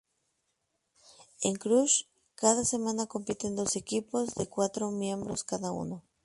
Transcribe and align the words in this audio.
En 1.43 1.53
"Crush", 1.57 2.05
cada 2.33 2.65
semana 2.65 3.05
compiten 3.05 3.55
dos 3.55 3.75
equipos, 3.75 4.33
de 4.33 4.47
cuatro 4.49 4.89
miembros 4.89 5.43
cada 5.43 5.71
uno. 5.71 6.03